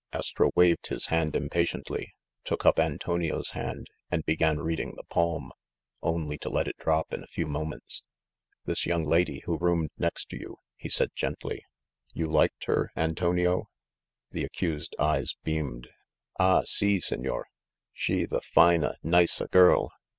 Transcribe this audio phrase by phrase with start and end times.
[0.11, 5.51] Astro waved his hand impatiently, took up Antonio's hand, and began reading the palm,
[6.01, 8.01] only to let it drop in a few moments.
[8.65, 11.63] "This young lady who roomed next to you," he said gently,—
[12.15, 13.67] "you liked her, Antonio?"
[14.31, 15.89] The accused's eyes beamed.
[16.39, 17.45] "Ah, si, signor!
[17.93, 19.91] She the fine a, nice a girl.